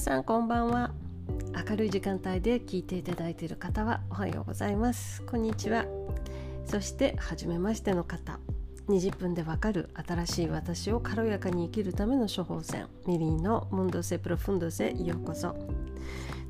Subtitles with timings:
[0.00, 0.92] さんこんばんは。
[1.68, 5.20] 明るい時間帯で聞いていただいている方はおはようございます。
[5.24, 5.84] こんにちは。
[6.64, 8.38] そして初めましての方。
[8.88, 12.86] 20分でわかる新しい私を軽やかに生きるための処方箋。
[13.06, 15.54] ミリーのムンドセプロフンドセようこそ。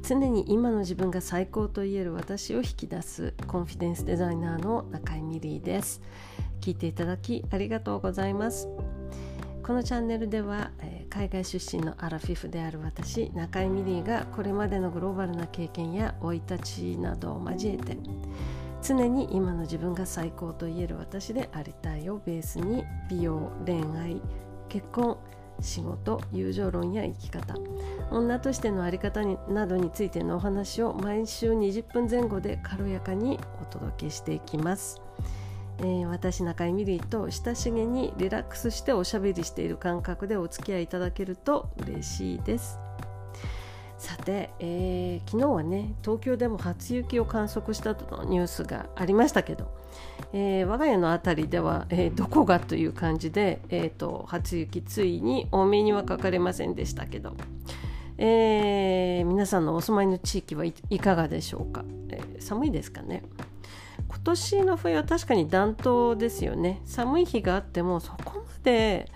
[0.06, 6.00] 常に今の自分が最高と言える私を引き出すコンフィデンスデザイナーの中井ミリーです。
[6.60, 8.68] 聞いていただきありがとうございます。
[9.64, 17.98] このチャンネルでは、え、海外出身のアラフィフである私中井ミリーがこれまでのグローバルな経験や生い立ちなどを交えて
[18.82, 24.22] 常に今の自分が最高と言える私でありたいをベースに美容恋愛
[24.68, 25.18] 結婚
[25.60, 27.54] 仕事友情論や生き方
[28.10, 35.02] 女としての在り方などについてのお話を毎週20分前後で軽やかにお届けしていきます。
[35.80, 42.78] えー、私中井美里と親しげにリラックスしておしゃべりしている感覚でお付き合いいただけると嬉しいです。
[43.96, 49.70] さて、えー、昨日はね東京でも初雪を観測したとのニュースがありましたけど、
[50.32, 57.34] えー、我が家の辺りでは、えー、どこがという感じで、えーと、初雪ついに多めにはかかれませんでしたけど、
[58.16, 63.22] え、皆さんのお住まいの地域はいかがでしょうか、え、寒いですかね？
[64.10, 69.08] 今年の冬は確かに暖冬ですよね寒い日があってもそこまで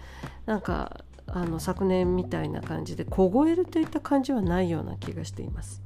[0.46, 5.82] なんかあの昨年みたいな感じで凍えるといった感じはないような気がしています。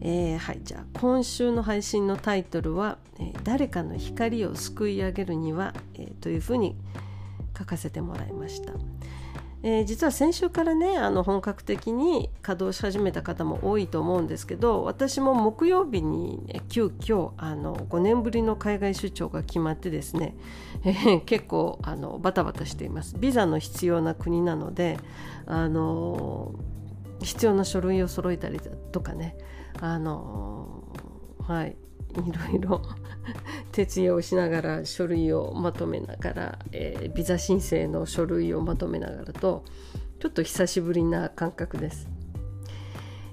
[0.00, 6.76] えー、はいじゃあ今週の配信のタイトルは「え、誰かの光をすくい上げるには」えー、というふうに
[7.58, 8.72] 書かせてもらいました。
[9.68, 20.36] えー、実は先週からねあの本格的に稼働し始めた方も多いと思うんですけど私も木曜日に、ね、急遽あの5年ぶりの海外出張が決まってですね、
[20.84, 23.16] えー、結構あのバタバタしています。
[23.18, 24.98] ビザの必要な国なので
[25.46, 26.54] あの
[27.20, 28.60] 必要な書類を揃えたり
[28.92, 29.36] とかね
[29.80, 30.84] あの
[31.42, 31.76] はい。
[32.20, 32.82] いろいろ
[33.72, 39.64] 徹夜をしながら書類をまとめながら、えー、ビザ申請の書類をまとめながらと
[40.18, 42.08] ちょっと久しぶりな感覚です。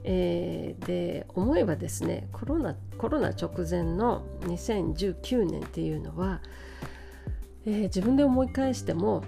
[0.06, 6.42] えー、で思えばですねコロナコロナ直前の2019年っていうのは、
[7.66, 9.24] えー、自分で思い返しても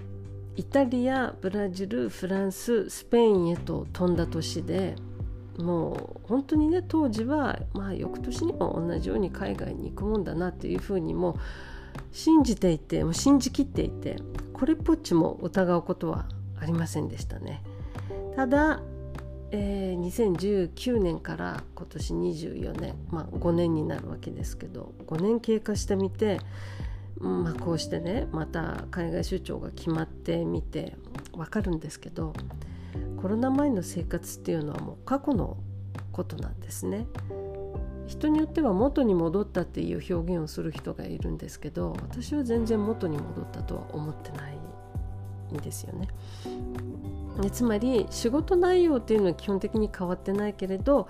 [0.54, 4.96] イタリアブラジルフランススペインへと飛んだ年で
[5.58, 11.38] もう本当にね当時はまあ翌年にも同じように海外に行くもんだなっていうふうにも
[12.12, 14.16] 信じていてもう信じきっていて
[14.52, 16.26] これっぽっちも疑うことは
[16.60, 17.62] ありませんでしたね。
[18.34, 18.82] ただ、
[19.50, 26.40] えー、2019年から今年24年、まあ、5年になるわけですけど5年経過してみて、
[27.18, 30.96] まあ、こうしてねまた海外出張が決まってみて
[31.32, 32.34] 分かるんですけど
[33.26, 35.56] コロナ前の生活っていうのはもう過去の
[36.12, 37.08] ことなんですね。
[38.06, 44.56] 人によっては元に戻ったっていう表現をする人がいるんですけど私は全然元に戻ったとは思ってない
[45.52, 46.06] んですよね。
[47.42, 51.08] でつまり仕事内容っていうのは基本的に変わってないけれど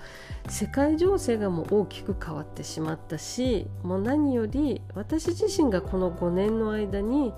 [0.48, 7.34] 世界情勢がもう大きく変わってしまったしもう何より私自身がこの5年の間に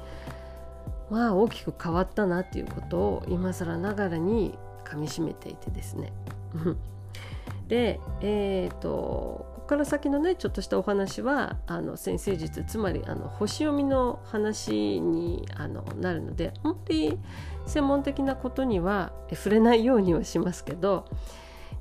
[1.11, 4.57] まあ大きく変わったなっていうことを今更ながらに
[4.89, 6.13] かみしめていてですね。
[7.69, 17.19] で、えーと、ここから先のねちょっとしたお話はあの先生術つまりあの星読みの話にあのなるので本当に
[17.67, 21.05] 専門的なことには触れないようにはしますけど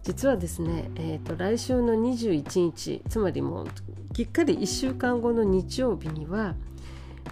[0.03, 3.67] 実はですね、えーと、来週の21日つまりもう
[4.13, 6.55] きっかり1週間後の日曜日には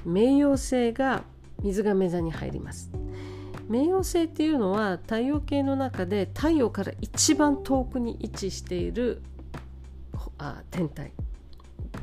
[0.08, 1.24] 冥王星が
[1.62, 2.92] 水亀座に入ります。
[3.70, 9.22] 冥王星っていうのは太陽系の中で太陽から一番遠くに位置している
[10.38, 11.12] あ天体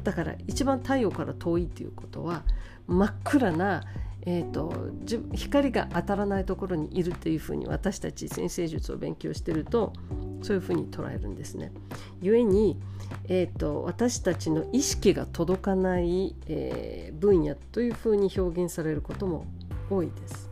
[0.03, 2.43] だから一番太陽から遠いっていうことは
[2.87, 3.85] 真っ暗な、
[4.23, 4.91] えーと、
[5.35, 9.93] 光が当たらないところにいるっていうふうに私たち先生術を勉強してると
[10.43, 11.70] そういうふうに捉えるんですね。
[12.20, 12.81] 故に、
[13.29, 19.47] えーと、私たちの意識が届かない、えー、分野というふうに表現されることも
[19.88, 20.51] 多いです。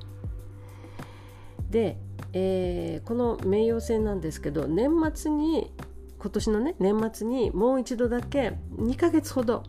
[1.70, 1.96] で、
[2.32, 5.72] えー、この冥王星なんですけど年末に
[6.18, 9.64] 今年のね年末にもう一度だけ2ヶ月ほど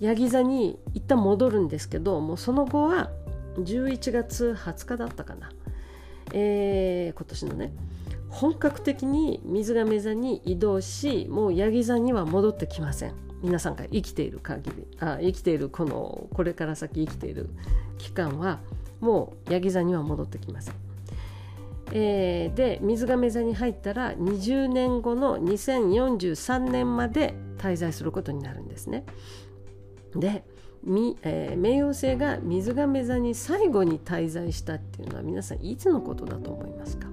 [0.00, 3.10] ヤギ座に一旦戻るんですけどもうその後は
[3.56, 5.50] 11月20日だったかな、
[6.32, 7.72] えー、今年のね。
[8.28, 13.14] 本格的に水亀座に移動しもうヤギ座には戻ってきません。
[13.42, 14.86] 皆さんが生きている限り。
[15.00, 17.48] あ生きているこのこれから先生きている
[17.96, 18.60] 期間は
[19.00, 20.87] もうヤギ座には戻ってきません。
[21.92, 29.04] えー、で水亀座に入ったら20年後の2043年まで滞在することになるんですね。
[30.14, 30.44] で、
[31.22, 37.08] えー、冥王星が水亀座に最後に滞在したっていうのは皆さんいつのことだと思いますか？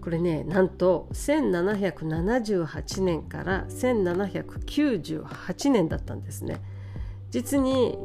[0.00, 6.60] これねなんと1778年から1798年だったんですね。
[7.30, 7.98] 実に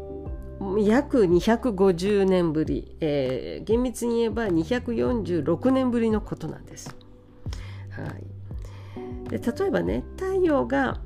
[0.80, 6.96] 約250年ぶり、えー、厳密に言えば246年ぶりのことなんです。
[7.92, 8.04] は
[9.28, 11.00] い、で例えばね太陽が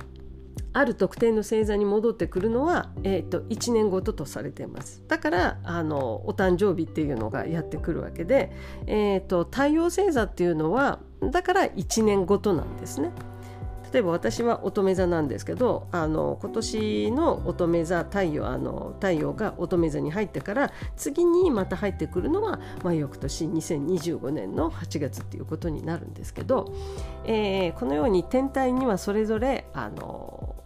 [0.74, 8.52] ある特定の星座に戻ってくるのは、えーと、1年ごととされていますだからあのお誕生日っていうのがやってくるわけで、
[8.86, 11.00] えーと太陽星座っていうのは
[11.32, 13.10] だから1年ごとなんですね。
[13.92, 26.72] 例えば私は乙女座なんですけどあの今年の乙女座太陽あの太陽が乙女座に入ってから次にまた入ってくるのは、まあ、翌年2025年の8月っていうことになるんですけど、
[27.24, 30.56] えー、このように天体にはそれぞれあの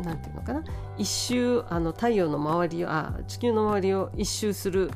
[0.00, 0.64] なんていうのかな
[0.96, 4.90] 一周あの太陽の周りをあ地球の周りを一周する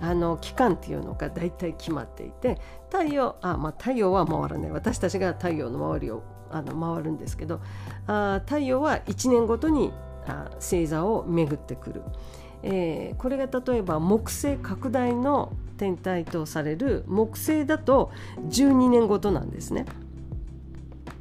[0.00, 4.70] あの期間っていうのが大体決まっていて太陽あ、まあ、太陽は回らない。
[4.70, 7.60] 私たちが太陽の周りをあの回るんですけど
[8.06, 9.92] あ太陽は1年ごとに
[10.26, 12.02] あ星座を巡ってくる、
[12.62, 18.10] えー、これが例えば木星拡大の天体とされる木星だと
[18.48, 19.86] 12年ごとなんですね。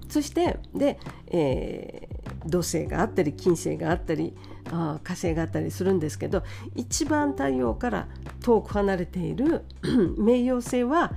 [0.09, 4.33] そしてで、えー、土星があったり金星があったり
[4.71, 6.43] あ火星があったりするんですけど
[6.75, 8.07] 一番太陽から
[8.41, 9.65] 遠く離れている
[10.17, 11.13] 冥王星は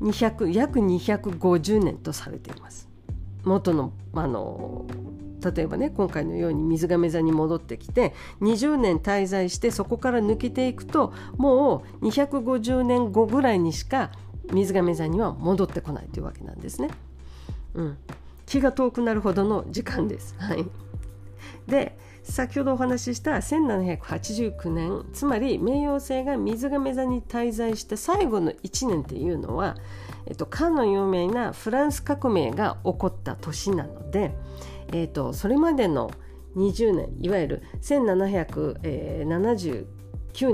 [0.00, 2.89] 200約250年とされています。
[3.44, 4.86] 元のあの
[5.54, 14.10] 例えばね今回のように水亀座に戻ってきて20年滞在してそこから抜けていくともう250年後ぐらいにしか
[14.52, 16.90] 水亀座には戻ってこないというわけなんですね。
[17.74, 17.98] うん、
[18.46, 20.34] 気が遠くなるほどの時間です。
[20.38, 20.66] はい、
[21.66, 29.76] で先ほどお話しした1789年つまり冥王星が水亀座に滞在した最後の1年っていうのは
[30.26, 34.34] えっと、かの有名なフランス革命が起こった年なので、
[34.92, 36.10] えっと、それまでの
[36.56, 39.86] 20年いわゆる1779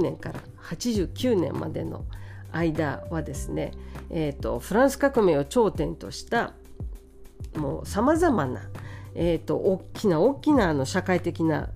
[0.01, 2.05] 年から89年までの
[2.53, 3.73] 間はですね、
[4.11, 6.53] えーと、フランス革命を頂点とした
[7.55, 8.69] もうさまざまな、
[9.15, 11.71] えーと、大きな大きなあの社会的な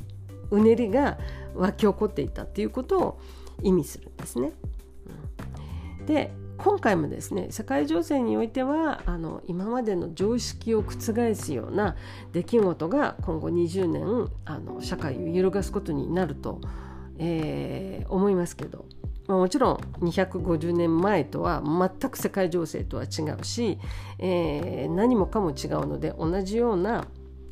[0.50, 1.18] うねりが
[1.54, 3.20] 沸き起こっていたということを
[3.62, 4.52] 意味するんですね。
[6.06, 11.96] で今回もですね世界情勢においてはあの今までの常識を覆すような
[12.32, 16.60] 出来事が今後20年あの社会を揺るがすことになると、
[17.18, 18.84] えー、思いますけど、
[19.26, 23.78] まあ、もちろん250年前とは全く世界情勢とは違うし、
[24.18, 27.06] えー、何もかも違うので同じような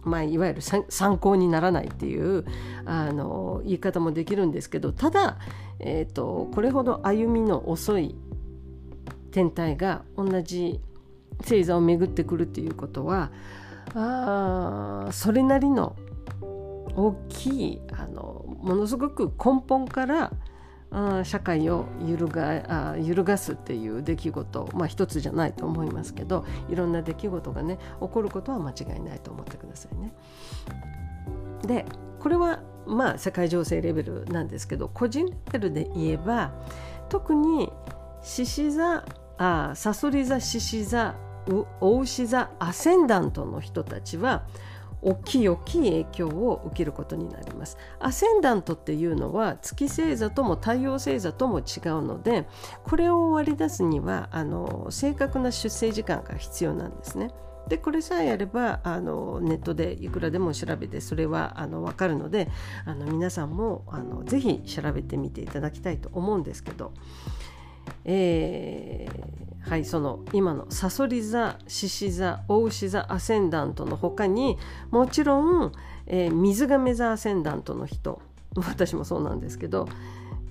[0.05, 2.47] まあ、いわゆる参考にならないっていう
[2.87, 5.39] あの言い方もできるんですけどただ、
[5.81, 8.15] えーとこれほど歩みの遅い
[9.31, 10.81] 天体が同じ
[11.43, 13.31] 星座を巡ってくるっていうことは
[13.95, 15.97] あそれなりの
[16.97, 20.33] 大きいあのものすごく根本から
[20.91, 30.13] あ社会を揺るがあ揺るがすっていう出来事まあ一つじゃないと思いますけどいろんな出来事がね起こることは間違いないと思ってくださいね。
[31.67, 31.85] で
[32.21, 36.53] これはまあ世界情勢レベルなんですけど個人レベルで言えば
[37.09, 37.71] 特に
[38.23, 39.05] 獅子座
[39.39, 41.15] あサソリ座獅子座
[41.81, 44.47] お牛座アセンダントの人たちは
[45.01, 47.79] 大きい大きい影響を受けることになります。
[48.01, 52.49] アセンダントっていうのは月星座とも太陽星座とも違うので
[52.85, 57.31] これを割り出すにはあの正確な出生時間が必要なんですね。
[57.69, 62.49] でこれさえやればあのネットでいくらでも調べてそれはあの分かるので
[62.87, 66.93] あの皆さんもあのぜひ調べてみていただきたいと思うんですけど
[68.05, 74.57] えー、はいその今のさそり座獅子座大牛座アセンダントの他に
[74.91, 75.73] もちろん、
[76.07, 78.23] えー、水亀座アセンダントの人
[78.57, 79.89] 私もそうなんですけど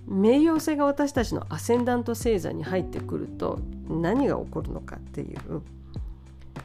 [0.08, 5.62] 冥王星が私たちのアセンダント星座に入ってくると何が起こるのかっていう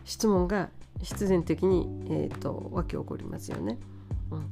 [0.04, 0.68] 質問が
[1.02, 3.78] 必然的に、えーと、湧き起こりますよね。
[4.30, 4.46] うん、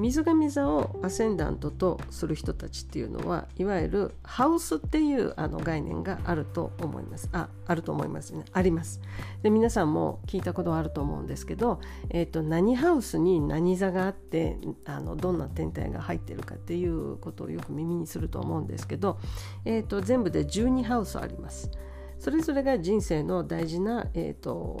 [0.00, 7.28] 水上座をアセンダントとする人たちっていうのはいわゆるハウスっていうあの概念があると思います。
[7.32, 8.46] ああると思いますね。
[8.52, 9.02] あります。
[9.42, 19.18] で皆さんも聞いたことはあると思うんですけど、えーと、何ハウスに何座があってあのどんな天体が入ってるかっていうことをよく耳にすると思うんですけど、
[19.66, 21.70] えーと、全部で12ハウスあります。
[22.18, 24.78] それぞれが人生の大事な、えーと、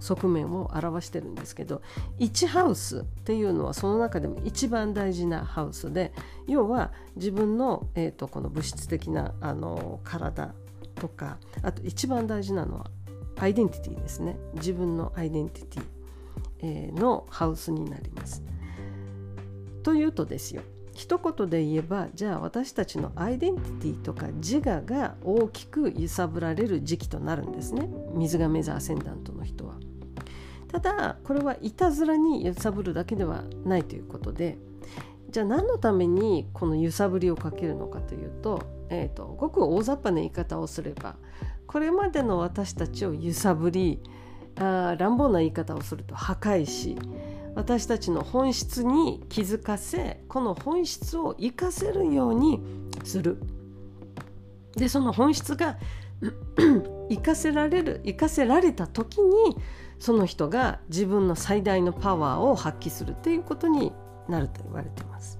[0.00, 1.82] 側面を表してるんですけど
[2.18, 6.12] 1ハウスっていうのはその中でも一番大事なハウスで
[6.46, 10.54] 要は自分の、えーと、この物質的なあの体
[10.94, 12.90] とかあと一番大事なのは
[13.38, 15.82] アイデンティティですね自分のアイデンティティ、
[16.60, 18.42] えー、のハウスになります。
[19.82, 20.62] というとですよ
[20.92, 29.77] 一言で言えばじゃあ私たちのアイデンティティとか自我が大きく揺さぶられる時期となるんですね水亀座アセンダントの人は。
[30.70, 34.58] ただこれはいたずらに揺さぶるだけではないということで
[35.30, 41.16] じゃあ何のためにこの揺さぶりをかけるのかというと,、えーと、ごく大雑把な言い方をすれば
[41.66, 44.00] これまでの私たちを揺さぶり
[44.56, 46.96] あ乱暴な言い方をすると破壊し
[47.54, 52.60] 私たちの本質に気づかせこの本質を生かせるように
[53.04, 53.38] する。
[54.76, 55.76] でその本質が
[57.10, 59.56] 生かせられる生かせられた時に
[59.98, 63.92] その人が自分の最大のパワーを発揮するっていうことに
[64.28, 65.38] なると言われています。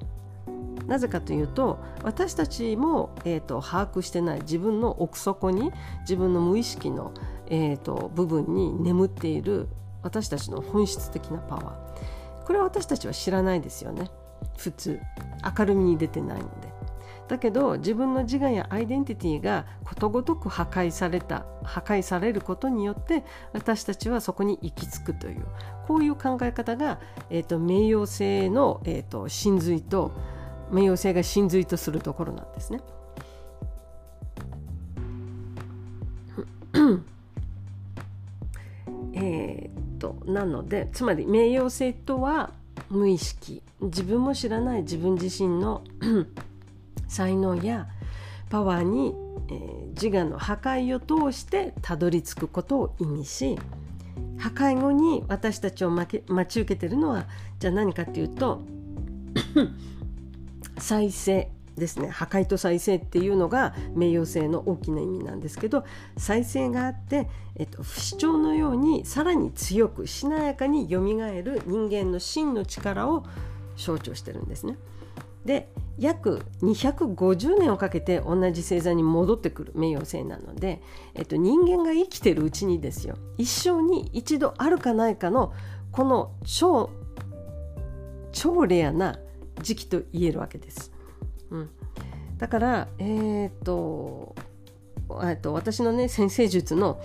[0.86, 7.12] なぜかというと私たちも、えーと、把握してない自分の奥底に自分の無意識の、
[7.46, 9.68] えーと部分に眠っている
[10.02, 12.44] 私たちの本質的なパワー。
[12.46, 14.10] これは私たちは知らないですよね。
[14.56, 14.98] 普通
[15.58, 16.67] 明るみに出てないので。
[17.28, 25.44] だけど自分の自我やアイデンティティがことごとく破壊された破壊されることによって私たちはそこに行き着くという
[25.86, 26.98] こういう考え方が、
[27.30, 30.12] えーと、名誉性の、えーと真髄と
[30.70, 32.80] 名誉性が真髄とするところなんですね。
[39.14, 42.52] えっとなのでつまり名誉性とは
[42.88, 45.82] 無意識自分も知らない自分自身の
[47.08, 47.88] 才能や
[48.50, 49.14] パワーに、
[49.48, 53.58] えー、自我の破壊を通してたどり着くことを意味し
[54.38, 57.26] 破壊後に私たちを待ち受けてるのは
[57.58, 58.62] じゃあ何かっていうと
[60.78, 65.84] 再生ですね破壊と再生っていうのが名誉性の大きな意味なんですけど
[66.16, 73.24] 再生があって、えっと、不死鳥のようにさらに強くしなやかによみがえる人間の真の力を
[73.76, 74.76] 象徴してるんですね。
[75.48, 80.82] で約250年をかけて同じ星座に戻ってくる名誉星なので、
[81.14, 85.54] えっと、人間が生きてるうちにですよ一生に一度あるかないかの
[85.90, 86.90] この超
[88.30, 89.18] 超レアな
[89.62, 90.92] 時期と言えるわけです。
[91.50, 91.70] うん、
[92.36, 94.36] だからえー、っと
[95.40, 97.00] と私のね先生術の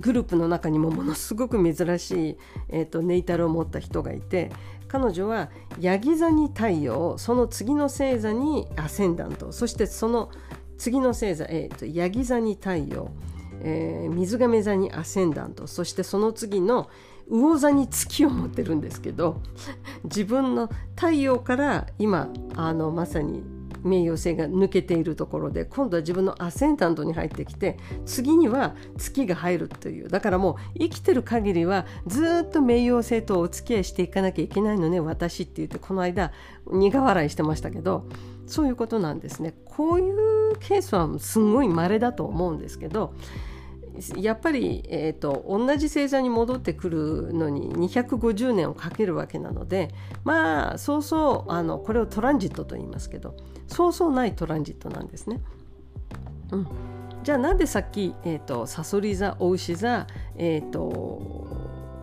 [0.00, 2.38] グループの中にもものすごく珍しい、
[2.68, 4.50] えーと、ネイタルを持った人がいて
[4.92, 5.48] 彼女は
[5.80, 10.30] ヤギ座に太陽その次の星座にアセンダントそしてその
[10.76, 13.10] 次の星座、えーと、ヤギ座に太陽、
[13.62, 16.90] えー、水亀座にアセンダントそしてその次の
[17.30, 19.40] 魚座に月を持ってるんですけど
[20.04, 23.42] 自分の太陽から今あのまさに
[23.82, 30.08] 名誉性が抜けているところで今度は自分のアセンタントに入ってきて次には月が入るという。
[30.08, 36.32] だからもう生きてる限りはずっと名誉性とお付き合いしていかなきゃいけないのね私って言ってこの間
[36.66, 38.06] 苦笑いしてましたけど
[38.46, 39.54] そういうことなんですね。
[39.64, 43.14] こういうケースはすごい稀だと思うんですけど
[44.16, 49.88] やっぱり、えーと、同じ星座に戻ってくるのに250年をかけるわけなので
[50.24, 55.40] まあそうそうあのこれをトランジットと言いますけどそうそうないトランジットなんですね。
[56.52, 56.66] うん、
[57.22, 60.06] じゃあなんでさっき、えーと、サソリ座お牛座、
[60.36, 61.46] えーと、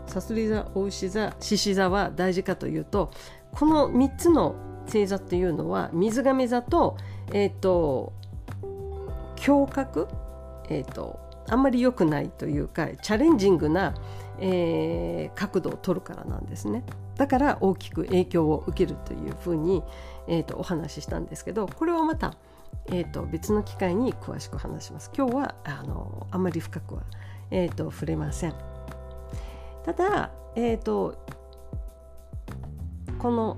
[0.08, 3.12] サソリ座お牛座獅子座は大事かというと
[3.52, 4.56] この3つの
[4.88, 6.98] 星座っていうのは水亀座と,、
[7.32, 8.14] えー、と
[9.48, 10.08] 胸郭、
[10.70, 11.20] えー、と
[11.50, 13.94] あんまり良くないというかチャレンジングな、
[14.40, 16.84] えー、角度を取るからなんですね。
[17.16, 19.84] だから大きく影響を受けるというふうに、
[20.28, 22.36] えーと、お話ししたんですけどこれはまた、
[22.88, 25.12] えーと、別の機会に詳しく話します。
[25.16, 27.02] 今日はあのあまり深くは、
[27.52, 28.54] えーと、触れません。
[29.84, 31.26] ただ、えー、と
[33.18, 33.58] この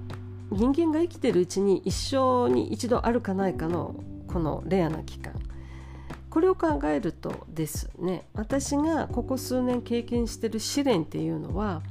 [0.52, 3.96] 人間が生きてるうちに一生に一度あるかないかの
[4.28, 5.34] このレアな期間。
[6.32, 11.84] これを考えるとですね私がここ数年経験してる試練っていうのは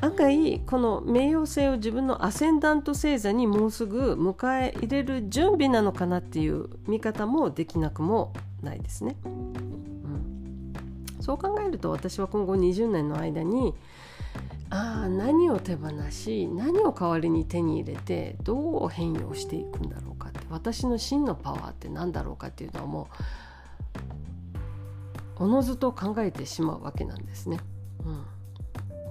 [0.00, 9.16] 案外この名誉性を自分のアセンダント星座にもうすぐ迎え入れる準備なのかなっていう見方もできなくもないですね。
[9.24, 10.72] うん、
[11.20, 13.74] そう考えると私は今後20年の間に
[14.70, 20.15] ああ何を手放し何を代わりに手に入れてどう変容していくんだろう
[20.50, 23.08] 私の真のパワーって何だろうかっていうのはも
[25.38, 27.58] おのずと考えてしまうわけなんですね。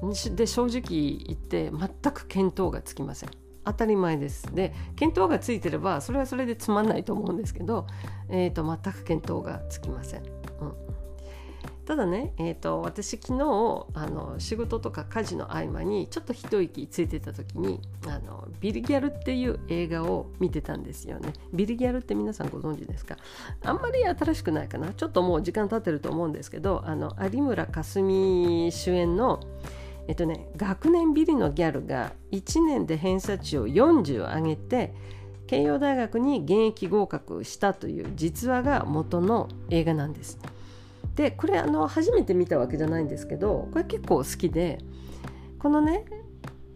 [0.01, 3.29] うん、で正直言って全く見当がつきません。
[3.63, 4.53] 当たり前です。
[4.53, 7.87] で見当がついてればそれはそれでつまんないと思うんですけど、
[8.29, 10.23] えーと、全く見当がつきません。
[11.85, 21.33] ただね、えーと、私昨日あの仕事とか家事の合間にちょっと一息ついてた時にあのビルギャルっていう映画を見てたんですよね。
[21.53, 23.17] ビルギャルって皆さんご存知ですか？
[23.63, 24.93] あんまり新しくないかな。
[24.93, 29.39] ちょっともう時間経ってると思うんですけどあの有村架純主演の
[30.07, 34.93] えっとね学年ビリのギャルが1年で偏差値を40上げて
[35.45, 40.39] 慶応大学に現役合格したという実話が元の映画なんです。
[41.15, 44.79] でこれあの初めて見たわけじゃないんですけどこれ結構好きで
[45.59, 46.05] このね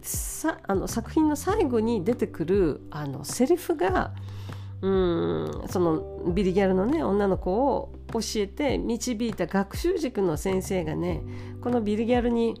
[0.02, 4.12] さあの作品の最後に出てくるあのセリフが
[4.80, 11.22] うんそのビリギャルのね女の子を教えて導いた学習塾の先生がね
[11.60, 12.60] このビリギャルに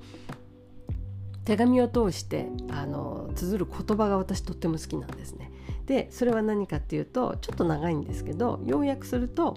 [1.46, 5.50] 手紙を通してあの綴る言葉が私とっても好きなんですね。
[5.86, 9.56] でそれは何かっていうとちょっと長いんですけど要約すると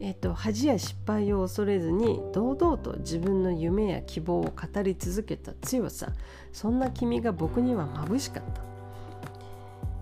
[0.00, 6.12] えーと、恥や失敗を恐れずに堂々と自分の夢や希望を語り続けた強さ。
[6.52, 8.62] そんな君が僕には眩しかった。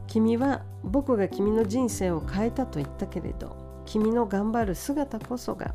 [0.07, 3.57] 君は僕が君の人生を変えたと言ったけれど
[3.87, 5.75] 君の頑張る姿こそが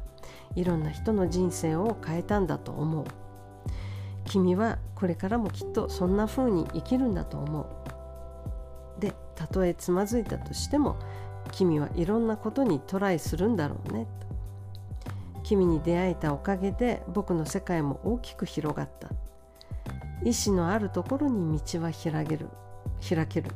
[0.56, 3.06] いろんな人の人生を変えたんだと思う。
[4.26, 9.02] 君はこれからもきっとそんな風に生きるんだと思う。
[9.02, 10.98] でたとえつまずいたとしても
[11.48, 14.08] 君はいろんなことにトライするんだろうね。
[15.44, 19.10] 君に出会えたおかげで僕の世界も大きく広がった。
[20.24, 22.50] 意志のあるところに道は開ける。
[23.08, 23.52] 開ける。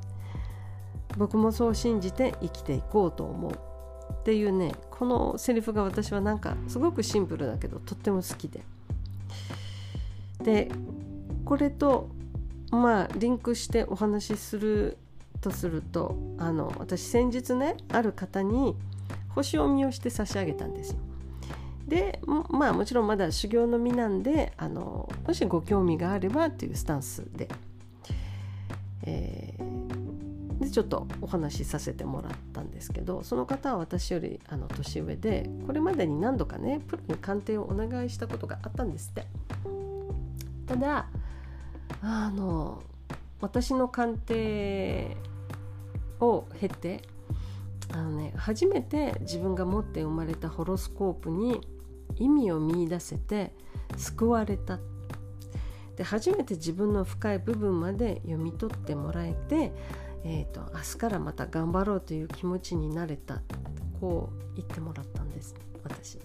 [1.17, 3.51] 僕もそう信じて生きていこうと思う。
[3.51, 8.61] っていうねこのセリフが私はなんかすごくシンプルだけどとっても好きで。
[10.43, 10.71] で
[11.45, 12.09] これと
[12.71, 14.97] まあリンクしてお話しする
[15.41, 18.75] とするとあの私先日ねある方に
[19.29, 20.99] 星読みをして差し上げたんですよ。
[21.87, 27.49] でまあもちろんまだ修行の身なんであのもしご興味があればというスタンスで,、
[29.03, 39.25] えー、でちょっとお話しさせてもらったんですけどその方は私よりあの年上でこれまでに何度かねプロに鑑定をお願いしたことがあったんですって。
[40.67, 41.07] ただ
[42.01, 42.81] あの
[43.41, 45.17] 私の鑑定
[46.21, 47.01] を経て
[47.91, 51.61] あの、ね、初めて自分が持って生まれたホロスコープに
[52.15, 53.53] 意味を見いだせて
[53.97, 54.79] 救われた。
[55.97, 59.73] で初めて自分の深い部分まで読み取ってもらえて、
[60.23, 63.41] えーと、明日からまた頑張ろうという気持ちになれた。
[63.99, 66.17] こう言ってもらったんです私。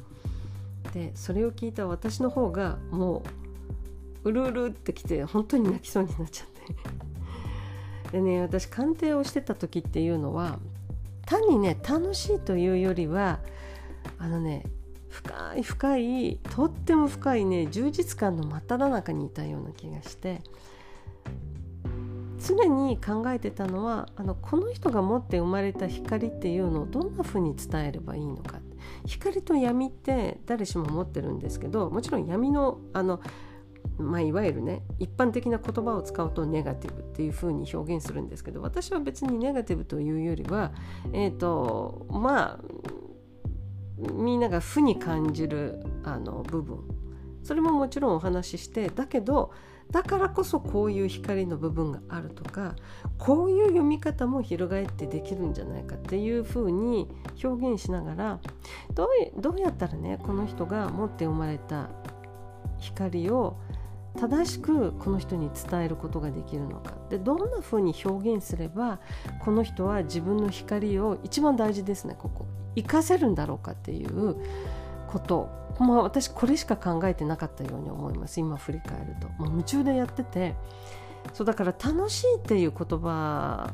[0.94, 3.22] でそれを聞いた私の方がも
[4.24, 7.05] ううるうるってきて本当に泣きそうになっちゃって。
[8.12, 10.58] でね私鑑定をしてた時っていうのは
[11.26, 13.40] 単にね楽しいというよりは
[14.18, 14.64] あのね
[15.08, 20.40] 深い深いとっても深いね充実感の真っ只中にいたような気がして
[22.38, 28.60] 常に考えてたのはあのこの人が持って生まれた光っていうのをどんな風に伝えればいいのか。
[29.04, 33.20] 光と闇って誰しも持ってるんですけどもちろん闇のあの
[33.98, 40.72] まあ、いわゆるね一般的な言葉を使うとネガティブっていうふうに表現するんですけど私は別にネガティブというよりは
[41.12, 42.64] えっ、ー、とまあ
[44.12, 46.80] みんなが負に感じるあの部分。
[47.42, 49.52] それももちろんお話ししてだけど
[49.92, 52.74] だからこそこういう光の部分があるとか
[53.18, 57.08] こういう読み方も翻ってできるんじゃないかっていうふうに
[57.42, 58.40] 表現しながら
[58.94, 61.90] どうどうやったらねこの人が持って生まれた
[62.78, 63.56] 光を
[64.16, 66.94] 正しくこの人に伝えることができるのか。
[67.08, 68.98] でどんなふうに表現すれば
[69.44, 72.16] この人は自分の光を一番大事ですね。
[72.18, 74.36] ここ活かせるんだろうかっていう
[75.08, 75.48] こと。
[75.78, 78.40] まあ私これしか考えてなかったように思います。
[78.40, 80.54] 今振り返ると、まあ、夢中でやってて。
[81.32, 83.72] そうだから楽しいっていう言葉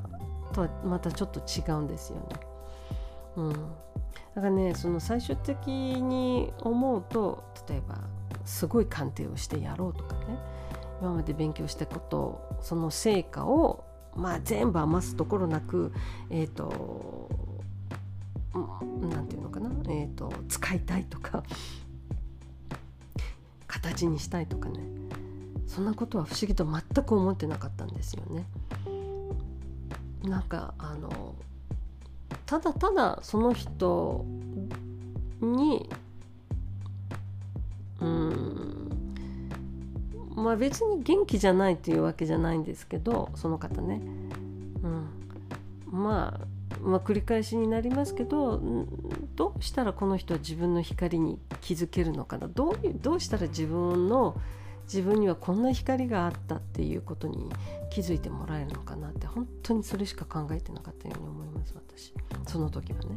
[0.53, 2.25] とはまたちょっと違うんですよね。
[3.37, 7.99] うん、だからねその最終的に思うと例えば
[8.45, 10.39] すごい鑑定をしてやろうとかね。
[11.01, 15.93] 今まで勉強したことその成果をまあ全部余すところなく
[16.31, 17.29] えっ、ー、と
[18.55, 21.43] 何て言うのかな、えーと、と使いたいとか
[23.67, 24.93] 形にしたいとかね。
[25.73, 28.45] そんなことは不思議と全く思ってなかったんですよね。
[30.23, 31.35] なんかあの
[32.45, 34.27] ただただその人
[35.41, 35.89] に
[40.43, 44.01] まあ別に元気じゃないというわけじゃないんですけどその方ね、
[44.83, 45.09] うん、
[45.91, 46.53] まあ
[46.83, 48.61] まあ、繰り返しになりますけど
[49.37, 52.49] どうしたらこの人は自分の光に気づけるのかな。
[52.49, 54.37] どういうどうしたら自分の
[54.85, 57.51] 自分にはこんな光があったっていうことに
[57.91, 62.13] 気づいてもらえるのかなって本当にそれしか考えてなかったように思います私。
[62.49, 63.17] その時はね。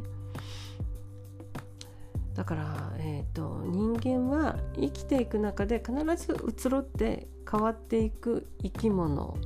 [2.36, 9.36] だから、えーと、人間は生きていく中で必ず移ろって変わっていく生き物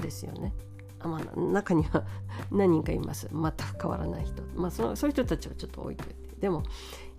[0.00, 0.54] ですよね。
[1.00, 2.04] あまあ、中には
[2.50, 3.28] 何人かいます。
[3.30, 6.20] 全く変わらない人、まあ、そそういう人たちはちょっと置いといて。
[6.40, 6.62] でも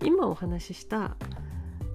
[0.04, 1.16] 今お話しした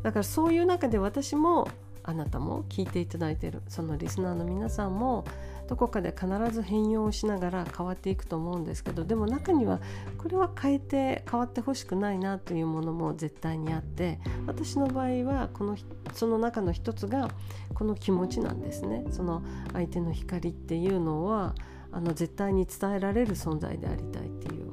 [0.02, 1.68] だからそういう中で私も
[2.04, 5.26] あなたも聞いていただいているそのリスナーの皆さんも
[5.67, 9.80] どこかで必ず変容しながら変わっていくと思うんですけどでも中には
[10.17, 15.77] これは変えて変わってほしくないなというものも絶対にあって私の場合はこの
[16.13, 17.30] その中の一つが
[17.73, 21.53] この気持ちなんですねその相手の光っていうのは
[21.91, 24.71] あの絶対に伝えられる存在でありたいっていう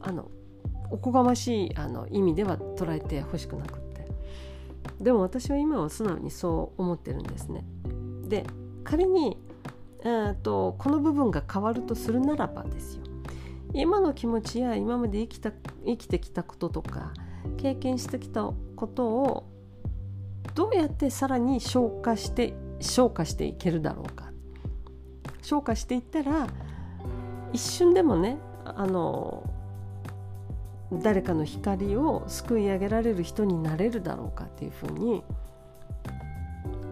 [0.00, 0.30] あの
[0.90, 4.06] おこがましいあの意味では捉えてほしくなくって
[5.00, 7.64] でも私は今は素直にそう思ってるんですね。
[8.28, 8.46] で
[8.86, 9.36] 仮に、
[10.42, 13.02] と、この部分が変わるとするならばですよ。
[13.72, 15.52] 今の気持ちや今まで生きた
[15.84, 17.12] 生きてきたこととか
[17.58, 19.44] 経験してきたことを
[20.54, 24.26] どうやってさらに消化して消化していけるだろうか。
[25.42, 26.48] 消化していったら
[27.52, 29.48] 一瞬でもねあの
[30.92, 35.22] 誰かの光をすくい上げられる人になれるだろうかっていうふうに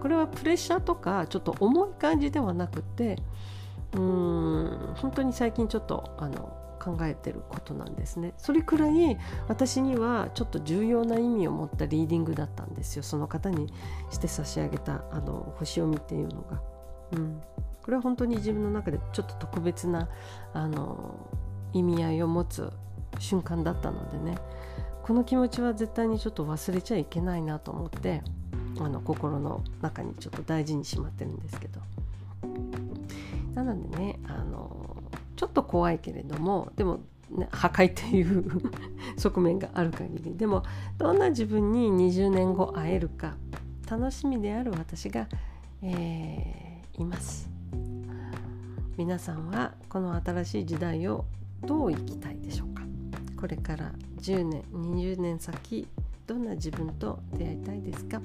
[0.05, 3.17] これはプレッシャーとかちょっと重い感じではなくて
[3.95, 4.01] うー
[4.93, 8.35] ん本当に最近ちょっとあの考えてることなんですね。
[8.37, 9.17] それくらい
[9.49, 13.03] 私にはちょっと重要な意味を持ったリーディングだったんですよ。
[13.03, 13.73] その方に
[14.11, 16.61] して差し上げたあの星読みっていうのが。
[17.12, 17.40] うん、
[17.83, 20.11] これは本当に自分の中でちょっと特別な
[20.53, 21.14] あの
[21.73, 22.71] 意味合いを持つ
[23.19, 24.37] 瞬間だったのでね。
[25.03, 28.23] この気持ちは絶対にちょっと忘れちゃいけないなと思って。
[28.81, 31.81] あの心の中にちょっと大事にしまってるんですけど。
[33.55, 34.97] なのでねあの
[35.37, 38.45] ちょっと怖いけれどもでも、ね、破壊という
[39.17, 40.37] 側面がある限り。
[40.37, 40.63] でも
[40.99, 43.37] どんな自分に20年後会えるか
[43.89, 45.29] 楽しみである私が、
[45.83, 47.49] えー、います。
[48.97, 51.25] 皆さんはこの新しい時代を
[51.63, 52.83] どう生きたいでしょうか。
[53.37, 55.87] これから10年20年先
[56.27, 58.23] どんな自分と出会いたいですか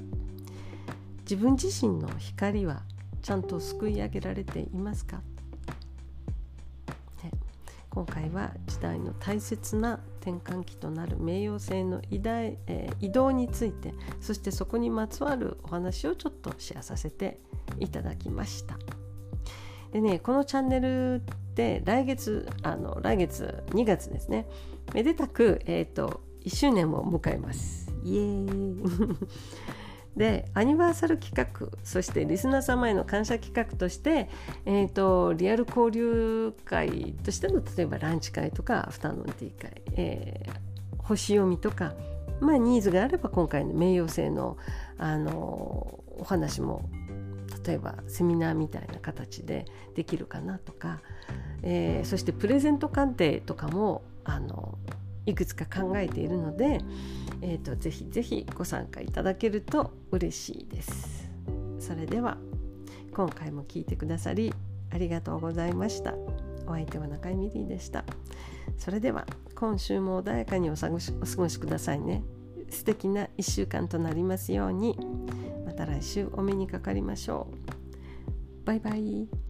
[1.30, 2.82] 自分自身の光は
[3.22, 5.18] ちゃんとすくい上げられていますか、
[7.24, 7.30] ね、
[7.92, 17.40] 今回は時代の大切な転換期となる名誉性の移大、えー、移動についてそしてそこにまつわるお話をちょっとシェアさせて
[17.80, 18.80] いただきました。
[19.92, 24.48] でねこのチャンネルって来月あの来月2月ですね。
[24.96, 27.94] めでたく、えーと、1周年を迎えます。
[28.04, 29.18] イエーイ。
[30.18, 34.30] でアニバーサル企画そしてリスナー様への感謝企画として、
[34.66, 41.94] えーと、リアル交流会としての例えばランチ会とかアフタヌーンティー会、えー、星読みとか、
[42.42, 44.58] まあ、ニーズがあれば今回の名誉性の
[44.98, 46.90] あのお話も
[47.66, 51.02] 例えばセミナーみたいな形でできるかなとか、
[51.64, 54.78] えー、そしてプレゼント鑑定とかもあの
[55.30, 56.80] いくつか考えているので、
[57.42, 61.30] えーと、ぜひぜひご参加いただけると嬉しいです。
[61.80, 62.38] それでは
[63.14, 64.54] 今回も聞いてくださり
[64.92, 66.14] ありがとうございました。
[66.66, 68.04] お相手は中井美里でした。
[68.78, 72.24] それでは今週も穏やかにお過ごしお過ごしくださいね。
[72.70, 74.98] 素敵な1週間となりますように。
[75.66, 77.48] また来週お目にかかりましょ
[78.64, 78.66] う。
[78.66, 79.49] バイバイ。